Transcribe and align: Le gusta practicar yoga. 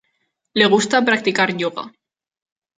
Le 0.61 0.69
gusta 0.75 1.03
practicar 1.11 1.47
yoga. 1.63 1.87